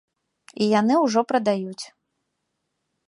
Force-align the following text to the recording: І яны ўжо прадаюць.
І 0.53 0.63
яны 0.79 0.93
ўжо 1.03 1.19
прадаюць. 1.33 1.85